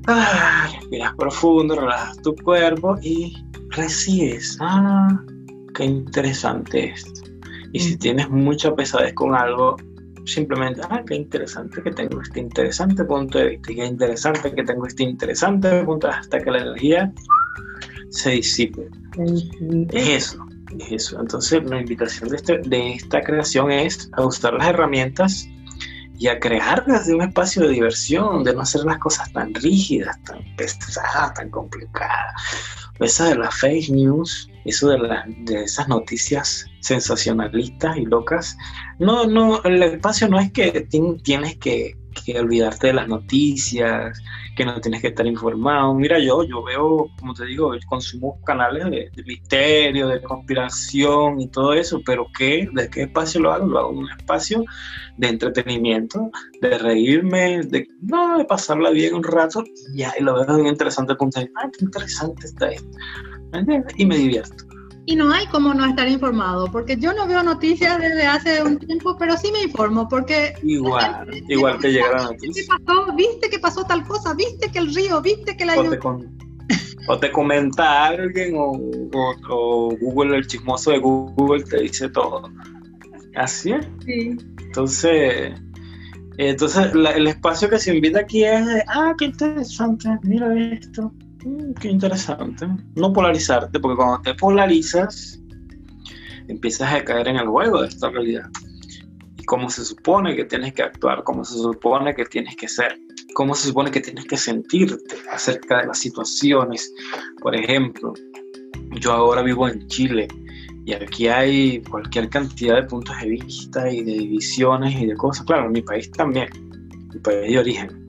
Ah, 0.10 0.70
respiras 0.74 1.14
profundo, 1.16 1.76
relajas 1.76 2.18
tu 2.22 2.34
cuerpo 2.38 2.96
y 3.04 3.36
recibes. 3.72 4.58
Ah, 4.62 5.22
qué 5.76 5.84
interesante 5.84 6.92
esto. 6.92 7.30
Y 7.74 7.80
si 7.82 7.98
tienes 7.98 8.30
mucha 8.30 8.74
pesadez 8.74 9.14
con 9.16 9.36
algo, 9.36 9.76
simplemente, 10.28 10.82
ah, 10.90 11.02
qué 11.08 11.16
interesante 11.16 11.82
que 11.82 11.92
tengo 11.92 12.22
este 12.22 12.40
interesante 12.40 13.04
punto 13.04 13.40
de 13.40 13.50
vista, 13.50 13.74
qué 13.74 13.86
interesante 13.86 14.54
que 14.54 14.64
tengo 14.64 14.86
este 14.86 15.04
interesante 15.04 15.84
punto 15.84 16.08
hasta 16.08 16.40
que 16.40 16.52
la 16.52 16.60
energía 16.60 17.12
se 18.10 18.32
disipe. 18.32 18.90
Es 19.92 20.24
eso, 20.26 20.46
es 20.80 20.92
eso. 20.92 21.20
Entonces, 21.20 21.64
la 21.66 21.80
invitación 21.80 22.30
de, 22.30 22.36
este, 22.36 22.58
de 22.60 22.94
esta 22.94 23.22
creación 23.22 23.72
es 23.72 24.10
a 24.14 24.26
usar 24.26 24.54
las 24.54 24.68
herramientas 24.68 25.48
y 26.20 26.28
a 26.28 26.40
crear 26.40 26.86
desde 26.86 27.14
un 27.14 27.22
espacio 27.22 27.64
de 27.64 27.70
diversión, 27.70 28.44
de 28.44 28.54
no 28.54 28.62
hacer 28.62 28.84
las 28.84 28.98
cosas 28.98 29.32
tan 29.34 29.54
rígidas, 29.54 30.22
tan 30.24 30.40
pesadas, 30.56 31.34
tan 31.34 31.50
complicadas. 31.50 32.42
Esa 33.00 33.30
de 33.30 33.36
las 33.36 33.54
fake 33.56 33.90
news, 33.90 34.50
eso 34.68 34.90
de, 34.90 35.00
de 35.40 35.64
esas 35.64 35.88
noticias 35.88 36.66
sensacionalistas 36.82 37.98
y 37.98 38.06
locas, 38.06 38.58
no, 39.00 39.26
no, 39.26 39.64
el 39.64 39.82
espacio 39.82 40.28
no 40.28 40.40
es 40.40 40.52
que 40.52 40.88
tienes 41.24 41.58
que, 41.58 41.96
que 42.26 42.40
olvidarte 42.40 42.88
de 42.88 42.94
las 42.94 43.08
noticias, 43.08 44.22
que 44.56 44.66
no 44.66 44.82
tienes 44.82 45.02
que 45.02 45.10
estar 45.10 45.26
informado. 45.26 45.94
Mira, 45.94 46.20
yo, 46.20 46.44
yo 46.44 46.64
veo, 46.64 47.08
como 47.20 47.34
te 47.34 47.46
digo, 47.46 47.72
consumo 47.88 48.42
canales 48.44 48.90
de, 48.90 49.24
misterio, 49.24 50.08
de 50.08 50.22
conspiración 50.22 51.40
y 51.40 51.48
todo 51.48 51.74
eso, 51.74 52.02
pero 52.06 52.28
¿qué? 52.38 52.68
¿De 52.74 52.90
qué 52.90 53.04
espacio 53.04 53.40
lo 53.42 53.52
hago? 53.52 53.68
Lo 53.68 53.80
hago 53.80 53.92
en 53.92 53.98
un 54.00 54.10
espacio 54.10 54.66
de 55.18 55.28
entretenimiento, 55.30 56.32
de 56.62 56.78
reírme, 56.78 57.62
de, 57.64 57.88
no, 58.02 58.38
de 58.38 58.46
pasarla 58.46 58.90
bien 58.90 59.14
un 59.14 59.24
rato, 59.24 59.64
y 59.94 60.00
ya, 60.00 60.14
y 60.20 60.24
lo 60.24 60.34
veo 60.34 60.58
en 60.58 60.68
interesante 60.68 61.16
punto 61.16 61.40
de, 61.40 61.52
ah, 61.56 61.70
qué 61.78 61.86
interesante 61.86 62.48
está 62.48 62.70
esto. 62.70 62.90
Y 63.98 64.06
me 64.06 64.18
divierto 64.18 64.68
y 65.08 65.16
no 65.16 65.32
hay 65.32 65.48
como 65.48 65.74
no 65.74 65.86
estar 65.86 66.08
informado, 66.10 66.70
porque 66.70 66.98
yo 66.98 67.14
no 67.14 67.26
veo 67.28 67.42
noticias 67.42 67.98
desde 67.98 68.28
hace 68.28 68.62
un 68.62 68.78
tiempo, 68.78 69.16
pero 69.18 69.38
sí 69.38 69.50
me 69.54 69.64
informo, 69.64 70.06
porque... 70.10 70.54
Igual, 70.64 71.30
igual 71.48 71.80
que 71.80 71.94
llega 71.94 72.12
la 72.12 72.24
noticia. 72.24 72.64
¿Qué 72.78 72.84
pasó? 72.84 73.16
¿Viste 73.16 73.50
que 73.50 73.58
pasó 73.58 73.86
tal 73.86 74.06
cosa? 74.06 74.34
¿Viste 74.34 74.70
que 74.70 74.80
el 74.80 74.94
río? 74.94 75.22
¿Viste 75.22 75.56
que 75.56 75.66
la... 75.66 75.80
O 75.80 75.90
te, 75.90 76.00
o 77.08 77.20
te 77.20 77.32
comenta 77.32 78.08
alguien 78.08 78.56
o, 78.58 78.74
o, 79.50 79.96
Google, 79.98 80.36
el 80.36 80.46
chismoso 80.46 80.92
de 80.92 81.00
Google 81.00 81.64
te 81.64 81.84
dice 81.84 82.10
todo. 82.10 82.52
Así 83.36 83.72
es. 83.72 83.88
Sí. 84.06 84.36
Entonces... 84.60 85.54
Entonces, 86.40 86.92
el 86.94 87.28
espacio 87.28 87.68
que 87.68 87.80
se 87.80 87.96
invita 87.96 88.20
aquí 88.20 88.44
es, 88.44 88.62
ah, 88.90 89.16
qué 89.18 89.26
interesante, 89.26 90.08
mira 90.22 90.54
esto, 90.72 91.12
Mm, 91.48 91.74
qué 91.76 91.88
interesante. 91.88 92.68
No 92.96 93.14
polarizarte, 93.14 93.80
porque 93.80 93.96
cuando 93.96 94.22
te 94.22 94.34
polarizas, 94.34 95.40
empiezas 96.50 96.94
a 96.94 97.06
caer 97.06 97.30
en 97.30 97.38
el 97.38 97.48
juego 97.48 97.82
de 97.82 97.88
esta 97.88 98.10
realidad. 98.10 98.50
Y 99.38 99.44
cómo 99.46 99.70
se 99.70 99.86
supone 99.86 100.36
que 100.36 100.44
tienes 100.44 100.74
que 100.74 100.84
actuar, 100.84 101.24
cómo 101.24 101.46
se 101.46 101.58
supone 101.58 102.14
que 102.14 102.26
tienes 102.26 102.58
que 102.58 102.68
ser, 102.68 103.00
cómo 103.34 103.56
se 103.56 103.70
supone 103.70 103.92
que 103.92 104.02
tienes 104.02 104.26
que 104.26 104.36
sentirte 104.36 105.16
acerca 105.32 105.80
de 105.80 105.88
las 105.88 106.00
situaciones. 106.00 106.94
Por 107.42 107.56
ejemplo, 107.56 108.14
yo 109.00 109.14
ahora 109.14 109.42
vivo 109.42 109.70
en 109.70 109.88
Chile 109.88 110.28
y 110.86 110.94
aquí 110.94 111.30
hay 111.30 111.82
cualquier 111.84 112.30
cantidad 112.30 112.76
de 112.76 112.84
puntos 112.84 113.16
de 113.22 113.30
vista 113.30 113.90
y 113.90 114.04
de 114.04 114.14
divisiones 114.14 115.00
y 115.00 115.06
de 115.06 115.16
cosas. 115.16 115.46
Claro, 115.46 115.68
en 115.68 115.72
mi 115.72 115.82
país 115.82 116.12
también, 116.12 116.50
mi 117.14 117.20
país 117.22 117.52
de 117.52 117.60
origen. 117.60 118.06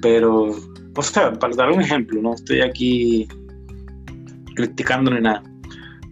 Pero 0.00 0.54
o 0.94 1.02
sea, 1.02 1.32
para 1.32 1.54
dar 1.54 1.70
un 1.70 1.80
ejemplo, 1.80 2.20
no 2.20 2.34
estoy 2.34 2.60
aquí 2.60 3.28
criticando 4.54 5.10
ni 5.10 5.20
nada. 5.20 5.42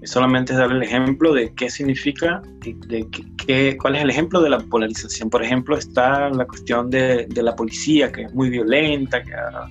Solamente 0.05 0.53
es 0.53 0.59
dar 0.59 0.71
el 0.71 0.83
ejemplo 0.83 1.35
de 1.35 1.53
qué 1.55 1.69
significa, 1.69 2.41
de, 2.61 3.09
qué, 3.45 3.77
cuál 3.81 3.97
es 3.97 4.03
el 4.03 4.11
ejemplo 4.11 4.41
de 4.41 4.51
la 4.51 4.61
polarización. 4.61 5.29
Por 5.29 5.43
ejemplo, 5.43 5.77
está 5.77 6.31
la 6.31 6.47
cuestión 6.47 6.91
de, 6.91 7.27
la 7.35 7.57
policía, 7.57 8.13
que 8.13 8.23
es 8.23 8.35
muy 8.35 8.49
violenta, 8.49 9.23
que 9.23 9.35
ha, 9.35 9.69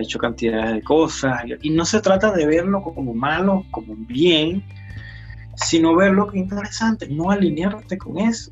hecho 0.00 0.18
cantidades 0.18 0.74
de 0.74 0.82
cosas. 0.82 1.42
Y 1.62 1.70
no 1.70 1.84
se 1.84 2.00
trata 2.00 2.32
de 2.32 2.46
verlo 2.46 2.82
como 2.82 3.14
malo, 3.14 3.64
como 3.70 3.94
bien, 3.96 4.64
sino 5.54 5.94
verlo 5.94 6.26
como 6.26 6.42
interesante, 6.42 7.08
no 7.08 7.30
alinearte 7.30 7.96
con 7.96 8.18
eso. 8.18 8.50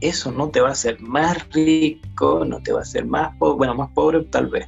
Eso 0.00 0.30
no 0.30 0.50
te 0.50 0.60
va 0.60 0.68
a 0.68 0.72
hacer 0.72 1.00
más 1.00 1.48
rico, 1.52 2.44
no 2.44 2.60
te 2.62 2.72
va 2.72 2.80
a 2.80 2.82
hacer 2.82 3.06
más 3.06 3.34
pobre, 3.38 3.56
bueno, 3.56 3.74
más 3.74 3.90
pobre 3.92 4.22
tal 4.24 4.48
vez, 4.48 4.66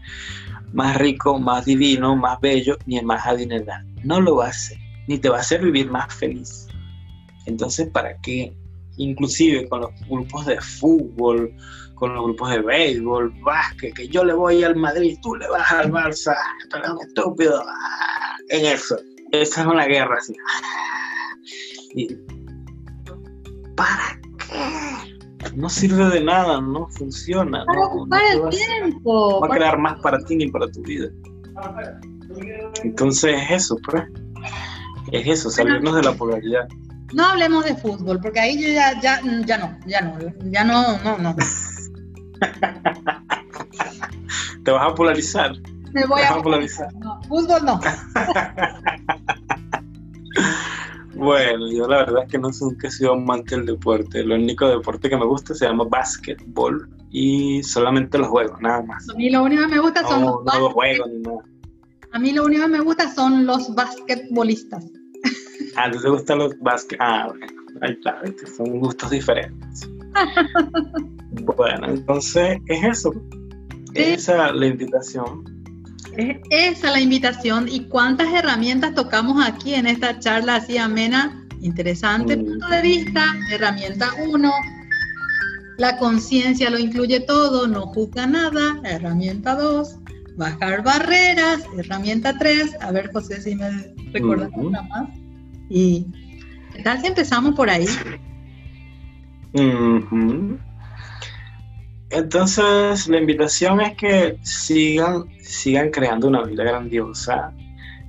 más 0.72 0.96
rico, 0.96 1.38
más 1.38 1.64
divino, 1.64 2.16
más 2.16 2.40
bello, 2.40 2.76
ni 2.87 2.98
el 2.98 3.06
más 3.06 3.26
adinerado. 3.26 3.87
No 4.04 4.20
lo 4.20 4.37
va 4.37 4.46
a 4.46 4.50
hacer, 4.50 4.78
ni 5.06 5.18
te 5.18 5.28
va 5.28 5.38
a 5.38 5.40
hacer 5.40 5.62
vivir 5.62 5.90
más 5.90 6.12
feliz. 6.14 6.66
Entonces, 7.46 7.88
¿para 7.88 8.16
qué? 8.20 8.52
Inclusive 8.96 9.68
con 9.68 9.82
los 9.82 9.90
grupos 10.08 10.46
de 10.46 10.60
fútbol, 10.60 11.54
con 11.94 12.14
los 12.14 12.25
grupos 12.25 12.50
de 12.50 12.60
béisbol, 12.60 13.32
básquet, 13.42 13.94
que 13.94 14.08
yo 14.08 14.25
le 14.25 14.34
voy 14.34 14.62
al 14.62 14.76
Madrid, 14.76 15.18
tú 15.22 15.34
le 15.34 15.48
vas 15.48 15.70
al 15.72 15.90
Barça, 15.90 16.34
pero 16.70 16.94
un 16.94 17.06
estúpido. 17.06 17.62
Ah, 17.66 18.37
en 18.50 18.66
eso. 18.66 18.96
Esa 19.32 19.60
es 19.60 19.66
una 19.66 19.87
guerra 19.87 20.16
así. 20.16 20.34
¿Para 23.76 24.14
qué? 24.14 24.17
No 25.58 25.68
sirve 25.68 26.08
de 26.10 26.22
nada, 26.22 26.60
no 26.60 26.86
funciona. 26.88 27.64
Para 27.64 27.86
ocupar 27.86 28.20
el 28.32 28.48
tiempo. 28.48 29.40
Va 29.40 29.48
a 29.48 29.50
crear 29.50 29.76
más 29.76 29.98
para 30.00 30.20
ti 30.20 30.36
ni 30.36 30.48
para 30.48 30.70
tu 30.70 30.80
vida. 30.82 31.08
Entonces 32.84 33.42
es 33.42 33.50
eso, 33.50 33.76
pues. 33.84 34.04
Es 35.10 35.26
eso, 35.26 35.50
salirnos 35.50 35.96
de 35.96 36.04
la 36.04 36.12
polaridad. 36.12 36.68
No 37.12 37.26
hablemos 37.26 37.64
de 37.64 37.74
fútbol, 37.74 38.20
porque 38.20 38.38
ahí 38.38 38.62
yo 38.62 38.68
ya, 38.68 39.00
ya, 39.00 39.20
ya 39.44 39.58
no, 39.58 39.76
ya 39.86 40.00
no, 40.02 40.16
ya 40.44 40.62
no, 40.62 40.96
no, 40.98 41.18
no. 41.18 41.34
¿Te 44.64 44.70
vas 44.70 44.92
a 44.92 44.94
polarizar? 44.94 45.56
Me 45.92 46.06
voy 46.06 46.22
a, 46.22 46.40
polarizar. 46.40 46.94
No, 46.94 47.20
fútbol 47.22 47.64
no. 47.64 47.80
Bueno, 51.18 51.68
yo 51.72 51.88
la 51.88 51.98
verdad 51.98 52.22
es 52.25 52.30
que 52.30 52.38
no 52.38 52.48
nunca 52.60 52.87
he 52.87 52.90
sido 52.92 53.14
amante 53.14 53.56
del 53.56 53.66
deporte. 53.66 54.20
El 54.20 54.30
único 54.30 54.68
deporte 54.68 55.10
que 55.10 55.16
me 55.16 55.26
gusta 55.26 55.52
se 55.52 55.66
llama 55.66 55.84
básquetbol 55.84 56.88
y 57.10 57.60
solamente 57.64 58.18
los 58.18 58.28
juego, 58.28 58.56
nada 58.60 58.82
más. 58.82 59.08
A 59.10 59.14
mí 59.14 59.28
lo 59.28 59.42
único 59.42 59.62
que 59.62 59.68
me 59.68 59.80
gusta 59.80 60.06
son 60.06 60.22
los 60.22 60.44
no 60.44 60.70
juego 60.70 61.06
ni 61.08 61.18
nada. 61.20 61.38
A 62.12 62.18
mí 62.20 62.32
lo 62.32 62.44
único 62.44 62.62
que 62.62 62.68
me 62.68 62.80
gusta 62.80 63.12
son 63.12 63.46
los 63.46 63.75
basquetbolistas. 63.75 64.87
Ah, 65.76 65.90
¿tú 65.90 66.00
te 66.00 66.08
gustan 66.08 66.38
los 66.38 66.56
básquet? 66.60 66.98
Ah, 67.00 67.26
bueno, 67.28 67.46
ahí 67.82 67.92
está, 67.92 68.22
son 68.56 68.78
gustos 68.78 69.10
diferentes. 69.10 69.88
bueno, 71.56 71.88
entonces 71.88 72.58
es 72.66 72.84
eso. 72.84 73.12
Esa 73.94 74.48
es 74.48 74.54
la 74.54 74.66
invitación 74.66 75.57
esa 76.50 76.90
la 76.90 77.00
invitación. 77.00 77.68
Y 77.68 77.86
cuántas 77.86 78.32
herramientas 78.32 78.94
tocamos 78.94 79.44
aquí 79.44 79.74
en 79.74 79.86
esta 79.86 80.18
charla 80.18 80.56
así 80.56 80.78
amena, 80.78 81.46
interesante 81.60 82.36
mm. 82.36 82.44
punto 82.44 82.68
de 82.68 82.82
vista, 82.82 83.36
herramienta 83.50 84.10
1, 84.26 84.52
la 85.78 85.96
conciencia 85.98 86.70
lo 86.70 86.78
incluye 86.78 87.20
todo, 87.20 87.66
no 87.66 87.86
juzga 87.88 88.26
nada, 88.26 88.80
herramienta 88.84 89.54
2, 89.54 89.96
bajar 90.36 90.82
barreras, 90.82 91.62
herramienta 91.76 92.36
3, 92.36 92.78
a 92.80 92.90
ver 92.90 93.10
José 93.12 93.40
si 93.40 93.54
me 93.54 93.94
recuerdas 94.12 94.50
una 94.54 94.82
más. 94.82 95.08
Y 95.70 96.06
¿qué 96.74 96.82
tal 96.82 97.00
si 97.00 97.06
empezamos 97.06 97.54
por 97.54 97.70
ahí? 97.70 97.86
Entonces, 102.10 103.06
la 103.08 103.18
invitación 103.18 103.80
es 103.80 103.96
que 103.96 104.38
sigan, 104.42 105.24
sigan 105.40 105.90
creando 105.90 106.28
una 106.28 106.42
vida 106.42 106.64
grandiosa, 106.64 107.52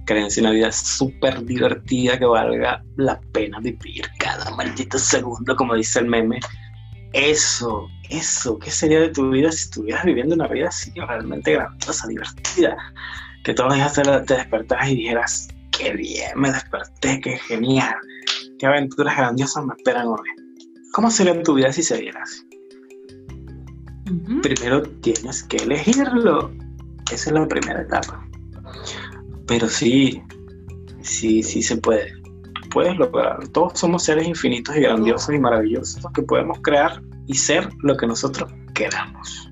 créense 0.06 0.40
una 0.40 0.52
vida 0.52 0.72
súper 0.72 1.44
divertida 1.44 2.18
que 2.18 2.26
valga 2.26 2.84
la 2.96 3.20
pena 3.34 3.60
vivir 3.60 4.10
cada 4.18 4.50
maldito 4.56 4.98
segundo, 4.98 5.56
como 5.56 5.76
dice 5.76 6.00
el 6.00 6.06
meme. 6.06 6.40
Eso, 7.12 7.88
eso, 8.10 8.58
¿qué 8.60 8.72
sería 8.72 9.02
de 9.02 9.10
tu 9.10 9.30
vida 9.32 9.52
si 9.52 9.64
estuvieras 9.66 10.06
viviendo 10.06 10.36
una 10.36 10.48
vida 10.48 10.70
así 10.70 10.92
realmente 10.96 11.54
grandiosa, 11.54 12.08
divertida? 12.08 12.78
Que 13.44 13.54
todos 13.54 13.70
los 13.70 13.78
días 13.78 14.26
te, 14.26 14.34
despertaras 14.36 14.90
y 14.90 14.96
dijeras, 14.96 15.48
qué 15.78 15.92
bien, 15.94 16.32
me 16.36 16.52
desperté, 16.52 17.20
qué 17.20 17.38
genial, 17.38 17.96
qué 18.60 18.66
aventuras 18.66 19.18
grandiosas 19.18 19.66
me 19.66 19.74
esperan 19.76 20.08
hoy. 20.08 20.30
¿Cómo 20.94 21.12
sería 21.12 21.42
tu 21.44 21.56
vida 21.56 21.72
si 21.74 21.84
se 21.84 22.00
viera 22.00 22.24
así? 22.24 22.49
Primero 24.42 24.84
tienes 25.02 25.44
que 25.44 25.58
elegirlo. 25.58 26.52
Esa 27.12 27.30
es 27.30 27.32
la 27.32 27.48
primera 27.48 27.82
etapa. 27.82 28.26
Pero 29.48 29.68
sí, 29.68 30.22
sí, 31.02 31.44
sí 31.44 31.62
se 31.62 31.78
puede. 31.78 32.14
Puedes 32.72 32.98
lograr. 32.98 33.48
Todos 33.50 33.80
somos 33.80 34.04
seres 34.04 34.28
infinitos 34.28 34.76
y 34.76 34.82
grandiosos 34.82 35.34
y 35.34 35.40
maravillosos 35.40 36.04
que 36.14 36.22
podemos 36.22 36.60
crear 36.62 37.02
y 37.28 37.34
ser 37.34 37.68
lo 37.82 37.98
que 37.98 38.06
nosotros 38.06 38.52
queramos. 38.76 39.50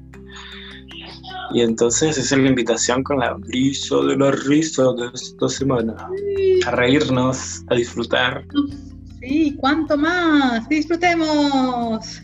Y 1.54 1.62
entonces 1.62 2.18
esa 2.18 2.36
es 2.36 2.42
la 2.42 2.50
invitación 2.50 3.04
con 3.04 3.20
la 3.20 3.34
brisa 3.34 3.96
de 3.98 4.18
la 4.18 4.32
risa 4.32 4.84
de 4.94 5.10
esta 5.14 5.48
semana. 5.48 5.96
A 6.66 6.72
reírnos, 6.72 7.64
a 7.70 7.76
disfrutar. 7.76 8.46
Sí, 9.20 9.56
¿cuánto 9.58 9.98
más? 9.98 10.68
Disfrutemos. 10.68 12.22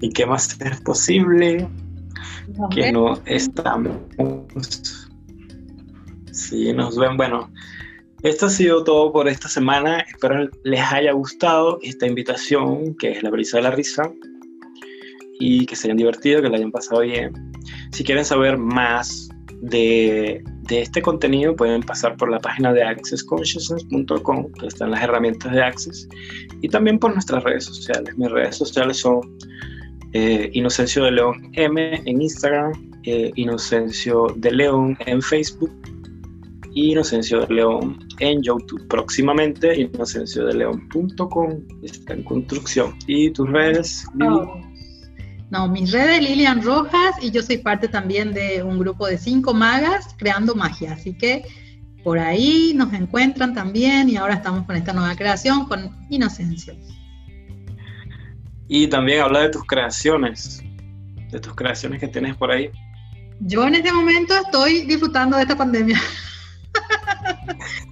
¿Y 0.00 0.10
qué 0.10 0.26
más 0.26 0.56
es 0.60 0.80
posible? 0.80 1.68
que 2.70 2.92
no 2.92 3.18
estamos. 3.26 3.96
Sí, 6.32 6.72
nos 6.72 6.96
ven. 6.96 7.16
Bueno, 7.16 7.50
esto 8.22 8.46
ha 8.46 8.50
sido 8.50 8.84
todo 8.84 9.12
por 9.12 9.28
esta 9.28 9.48
semana. 9.48 10.00
Espero 10.00 10.48
les 10.64 10.80
haya 10.92 11.12
gustado 11.12 11.78
esta 11.82 12.06
invitación, 12.06 12.96
que 12.96 13.12
es 13.12 13.22
la 13.22 13.30
brisa 13.30 13.58
de 13.58 13.62
la 13.64 13.70
risa, 13.70 14.10
y 15.38 15.66
que 15.66 15.76
se 15.76 15.86
hayan 15.86 15.96
divertido, 15.96 16.42
que 16.42 16.48
la 16.48 16.56
hayan 16.56 16.72
pasado 16.72 17.00
bien. 17.00 17.32
Si 17.92 18.04
quieren 18.04 18.24
saber 18.24 18.58
más 18.58 19.28
de, 19.62 20.42
de 20.70 20.82
este 20.82 21.02
contenido, 21.02 21.54
pueden 21.56 21.82
pasar 21.82 22.16
por 22.16 22.30
la 22.30 22.38
página 22.38 22.72
de 22.72 22.82
accessconsciousness.com, 22.84 24.52
que 24.52 24.66
están 24.68 24.92
las 24.92 25.02
herramientas 25.02 25.52
de 25.52 25.62
Access, 25.62 26.08
y 26.62 26.68
también 26.68 26.98
por 26.98 27.12
nuestras 27.12 27.42
redes 27.42 27.64
sociales. 27.64 28.16
Mis 28.16 28.30
redes 28.30 28.56
sociales 28.56 28.98
son 28.98 29.20
eh, 30.12 30.48
Inocencio 30.52 31.04
de 31.04 31.10
León 31.10 31.50
M 31.54 32.02
en 32.06 32.22
Instagram, 32.22 32.72
eh, 33.02 33.32
Inocencio 33.34 34.28
de 34.36 34.52
León 34.52 34.96
en 35.06 35.20
Facebook 35.20 35.72
y 36.72 36.92
Inocencio 36.92 37.40
de 37.40 37.54
León 37.54 37.98
en 38.20 38.40
YouTube. 38.40 38.86
Próximamente, 38.86 39.80
inocenciodeleón.com 39.80 41.64
está 41.82 42.14
en 42.14 42.22
construcción. 42.22 42.94
¿Y 43.08 43.30
tus 43.30 43.50
redes? 43.50 44.06
No, 45.50 45.66
mis 45.66 45.90
redes 45.90 46.22
Lilian 46.22 46.62
Rojas 46.62 47.16
y 47.20 47.32
yo 47.32 47.42
soy 47.42 47.58
parte 47.58 47.88
también 47.88 48.32
de 48.32 48.62
un 48.62 48.78
grupo 48.78 49.06
de 49.08 49.18
cinco 49.18 49.52
magas 49.52 50.14
creando 50.16 50.54
magia. 50.54 50.92
Así 50.92 51.12
que 51.12 51.44
por 52.04 52.18
ahí 52.18 52.72
nos 52.74 52.92
encuentran 52.92 53.52
también 53.52 54.08
y 54.08 54.16
ahora 54.16 54.34
estamos 54.34 54.64
con 54.64 54.76
esta 54.76 54.92
nueva 54.92 55.16
creación 55.16 55.66
con 55.66 55.90
Inocencio. 56.08 56.74
Y 58.68 58.86
también 58.86 59.22
habla 59.22 59.40
de 59.40 59.48
tus 59.48 59.64
creaciones, 59.64 60.62
de 61.30 61.40
tus 61.40 61.54
creaciones 61.56 61.98
que 61.98 62.06
tienes 62.06 62.36
por 62.36 62.52
ahí. 62.52 62.70
Yo 63.40 63.66
en 63.66 63.74
este 63.74 63.92
momento 63.92 64.34
estoy 64.34 64.82
disfrutando 64.82 65.36
de 65.36 65.42
esta 65.42 65.56
pandemia. 65.56 66.00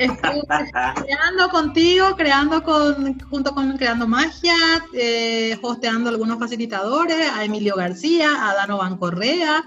Estoy 0.00 0.40
creando 0.48 1.50
contigo, 1.50 2.16
creando 2.16 2.62
con, 2.62 3.18
junto 3.20 3.54
con 3.54 3.76
Creando 3.76 4.08
Magia, 4.08 4.54
eh, 4.94 5.58
hosteando 5.60 6.08
algunos 6.08 6.38
facilitadores, 6.38 7.28
a 7.34 7.44
Emilio 7.44 7.76
García, 7.76 8.48
a 8.48 8.54
Dano 8.54 8.98
Correa, 8.98 9.62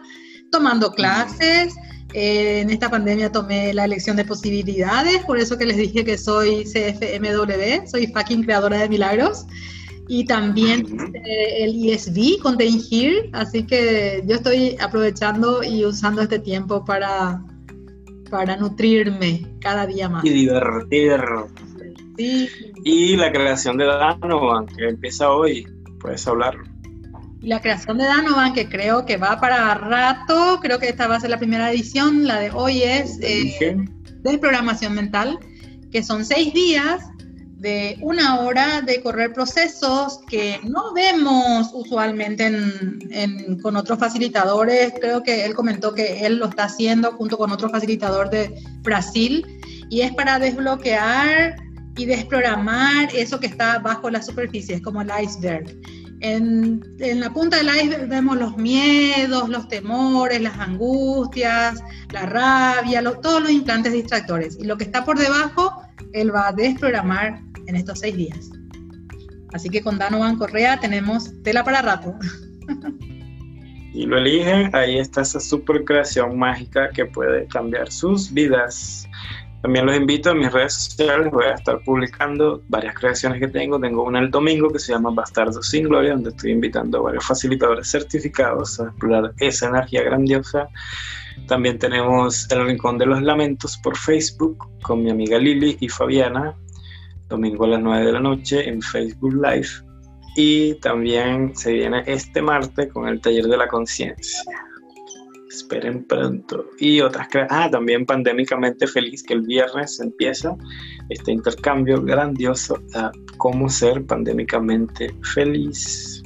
tomando 0.52 0.92
clases. 0.92 1.76
Eh, 2.16 2.62
en 2.62 2.72
esta 2.72 2.90
pandemia 2.90 3.32
tomé 3.32 3.76
la 3.76 3.86
elección 3.86 4.18
de 4.18 4.26
posibilidades, 4.26 5.24
por 5.26 5.38
eso 5.38 5.56
que 5.56 5.68
les 5.68 5.78
dije 5.78 6.04
que 6.04 6.18
soy 6.18 6.64
CFMW, 6.64 7.86
soy 7.86 8.08
fucking 8.08 8.44
creadora 8.44 8.80
de 8.80 8.90
milagros. 8.90 9.46
Y 10.08 10.26
también 10.26 11.14
eh, 11.14 11.64
el 11.64 11.90
ESV 11.92 12.42
con 12.42 12.58
The 12.58 12.70
Here, 12.90 13.30
así 13.34 13.68
que 13.68 14.24
yo 14.26 14.36
estoy 14.36 14.78
aprovechando 14.80 15.64
y 15.64 15.86
usando 15.86 16.24
este 16.24 16.40
tiempo 16.40 16.84
para 16.84 17.40
para 18.34 18.58
nutrirme 18.58 19.46
cada 19.60 19.86
día 19.86 20.10
más. 20.10 20.26
Y 20.26 20.30
divertir. 20.32 21.22
Sí. 22.18 22.50
Y 22.84 23.16
la 23.16 23.32
creación 23.32 23.78
de 23.78 23.86
Danovan, 23.86 24.66
que 24.66 24.90
empieza 24.90 25.30
hoy, 25.30 25.68
puedes 26.00 26.28
hablar. 26.28 26.56
La 27.42 27.62
creación 27.62 28.00
de 28.00 28.06
Danovan, 28.06 28.56
que 28.56 28.68
creo 28.68 29.06
que 29.06 29.18
va 29.18 29.40
para 29.40 29.76
rato, 29.76 30.58
creo 30.64 30.80
que 30.80 30.90
esta 30.90 31.06
va 31.06 31.18
a 31.18 31.20
ser 31.20 31.30
la 31.30 31.38
primera 31.38 31.72
edición, 31.72 32.26
la 32.26 32.40
de 32.40 32.50
hoy 32.50 32.82
es 32.82 33.20
eh, 33.22 33.86
de 34.24 34.38
programación 34.40 34.96
mental, 34.96 35.38
que 35.92 36.02
son 36.02 36.26
seis 36.26 36.56
días 36.56 37.04
de 37.64 37.98
una 38.02 38.42
hora 38.42 38.82
de 38.82 39.02
correr 39.02 39.32
procesos 39.32 40.20
que 40.28 40.60
no 40.64 40.94
vemos 40.94 41.72
usualmente 41.74 42.52
con 43.62 43.78
otros 43.78 43.98
facilitadores. 43.98 44.92
Creo 45.00 45.24
que 45.24 45.46
él 45.46 45.56
comentó 45.56 45.94
que 45.94 46.26
él 46.26 46.40
lo 46.40 46.48
está 46.50 46.66
haciendo 46.66 47.14
junto 47.14 47.38
con 47.38 47.54
otro 47.54 47.70
facilitador 47.70 48.30
de 48.30 48.54
Brasil 48.82 49.46
y 49.90 50.02
es 50.02 50.14
para 50.14 50.40
desbloquear 50.40 51.56
y 51.96 52.06
desprogramar 52.06 53.08
eso 53.16 53.40
que 53.40 53.48
está 53.48 53.80
bajo 53.80 54.10
la 54.10 54.22
superficie, 54.22 54.76
es 54.76 54.82
como 54.82 55.02
el 55.02 55.12
iceberg. 55.24 55.74
En, 56.20 56.84
la 57.00 57.30
punta 57.30 57.58
del 57.58 57.68
iceberg 57.68 58.10
vemos 58.10 58.38
los 58.38 58.58
miedos, 58.58 59.48
los 59.48 59.70
temores, 59.70 60.42
las 60.42 60.60
angustias, 60.60 61.82
la 62.12 62.26
rabia, 62.26 63.02
todos 63.22 63.44
los 63.44 63.52
implantes 63.52 63.94
distractores. 63.94 64.58
Y 64.60 64.66
lo 64.66 64.78
que 64.78 64.84
está 64.84 65.06
por 65.06 65.18
debajo, 65.18 65.82
él 66.12 66.34
va 66.36 66.50
a 66.50 66.52
desprogramar 66.52 67.42
en 67.68 67.76
estos 67.76 68.00
seis 68.00 68.16
días. 68.16 68.50
Así 69.54 69.70
que 69.70 69.82
con 69.82 69.98
Danovan 69.98 70.38
Correa 70.38 70.80
tenemos 70.80 71.32
tela 71.44 71.64
para 71.64 71.82
rato. 71.82 72.16
y 73.94 74.06
lo 74.06 74.18
eligen, 74.18 74.76
ahí 74.76 74.98
está 74.98 75.22
esa 75.22 75.40
super 75.40 75.84
creación 75.86 76.38
mágica 76.38 76.90
que 76.90 77.06
puede 77.06 77.48
cambiar 77.48 77.92
sus 77.92 78.34
vidas. 78.34 79.08
También 79.62 79.86
los 79.86 79.96
invito 79.96 80.32
a 80.32 80.34
mis 80.34 80.52
redes 80.52 80.74
sociales, 80.74 81.32
voy 81.32 81.46
a 81.46 81.54
estar 81.54 81.80
publicando 81.86 82.62
varias 82.68 82.96
creaciones 82.96 83.40
que 83.40 83.48
tengo. 83.48 83.80
Tengo 83.80 84.04
una 84.04 84.20
el 84.20 84.30
domingo 84.30 84.70
que 84.70 84.80
se 84.80 84.92
llama 84.92 85.12
Bastardo 85.12 85.62
sin 85.62 85.86
Gloria, 85.86 86.14
donde 86.14 86.32
estoy 86.32 86.52
invitando 86.52 86.98
a 86.98 87.02
varios 87.02 87.26
facilitadores 87.26 87.90
certificados 87.90 88.80
a 88.80 88.86
explorar 88.86 89.34
esa 89.38 89.70
energía 89.70 90.04
grandiosa. 90.04 90.68
También 91.48 91.80
tenemos 91.80 92.46
El 92.52 92.66
Rincón 92.66 92.98
de 92.98 93.06
los 93.06 93.22
Lamentos 93.22 93.78
por 93.78 93.96
Facebook 93.96 94.68
con 94.82 95.04
mi 95.04 95.12
amiga 95.12 95.38
Lili 95.38 95.78
y 95.80 95.88
Fabiana 95.88 96.56
domingo 97.30 97.66
a 97.66 97.70
las 97.70 97.82
9 97.82 98.06
de 98.06 98.12
la 98.12 98.20
noche 98.20 98.68
en 98.68 98.82
Facebook 98.82 99.34
Live. 99.34 99.68
Y 100.36 100.76
también 100.76 101.56
se 101.56 101.74
viene 101.74 102.04
este 102.08 102.42
martes 102.42 102.92
con 102.92 103.08
el 103.08 103.22
taller 103.22 103.46
de 103.46 103.58
la 103.58 103.68
conciencia. 103.68 104.44
Esperen 105.48 106.06
pronto. 106.06 106.66
Y 106.80 107.02
otras 107.02 107.28
Ah, 107.50 107.70
también 107.70 108.06
pandémicamente 108.06 108.88
feliz 108.88 109.22
que 109.24 109.36
el 109.36 109.42
viernes 109.42 110.00
empieza 110.00 110.56
este 111.10 111.32
intercambio 111.32 112.02
grandioso 112.02 112.80
a 112.96 113.12
cómo 113.38 113.70
ser 113.70 114.04
pandémicamente 114.06 115.14
feliz. 115.34 116.24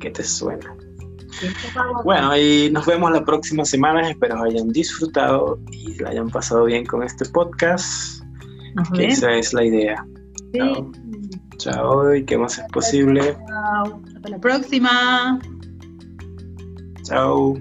¿Qué 0.00 0.10
te 0.10 0.24
suena? 0.24 0.74
Bueno, 2.04 2.36
y 2.36 2.70
nos 2.70 2.86
vemos 2.86 3.10
la 3.12 3.24
próxima 3.24 3.64
semana. 3.64 4.08
Espero 4.08 4.42
hayan 4.42 4.68
disfrutado 4.68 5.58
y 5.70 5.94
la 6.00 6.10
hayan 6.10 6.30
pasado 6.30 6.64
bien 6.64 6.86
con 6.86 7.02
este 7.02 7.26
podcast. 7.26 8.22
Que 8.94 9.08
esa 9.08 9.32
es 9.34 9.52
la 9.52 9.64
idea. 9.64 10.06
Chao. 10.52 10.92
Chao, 11.58 12.14
y 12.14 12.24
qué 12.24 12.38
más 12.38 12.58
es 12.58 12.64
posible. 12.72 13.36
Chao. 13.46 14.02
Hasta 14.14 14.28
la 14.28 14.38
próxima. 14.38 15.38
Chao. 17.02 17.54